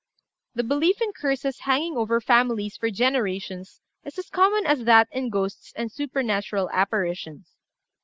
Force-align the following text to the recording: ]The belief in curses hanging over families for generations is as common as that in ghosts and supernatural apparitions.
]The 0.55 0.63
belief 0.63 0.99
in 0.99 1.13
curses 1.13 1.59
hanging 1.59 1.95
over 1.95 2.19
families 2.19 2.75
for 2.75 2.89
generations 2.89 3.81
is 4.03 4.17
as 4.17 4.31
common 4.31 4.65
as 4.65 4.85
that 4.85 5.07
in 5.11 5.29
ghosts 5.29 5.73
and 5.75 5.91
supernatural 5.91 6.71
apparitions. 6.71 7.53